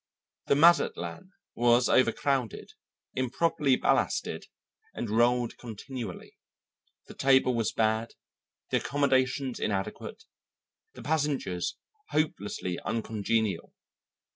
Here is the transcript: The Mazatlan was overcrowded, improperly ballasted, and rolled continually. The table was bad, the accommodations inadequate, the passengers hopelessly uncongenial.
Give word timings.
The 0.47 0.55
Mazatlan 0.55 1.29
was 1.53 1.87
overcrowded, 1.87 2.71
improperly 3.13 3.75
ballasted, 3.75 4.47
and 4.95 5.11
rolled 5.11 5.59
continually. 5.59 6.37
The 7.05 7.13
table 7.13 7.53
was 7.53 7.71
bad, 7.71 8.13
the 8.71 8.77
accommodations 8.77 9.59
inadequate, 9.59 10.23
the 10.93 11.03
passengers 11.03 11.75
hopelessly 12.09 12.79
uncongenial. 12.79 13.75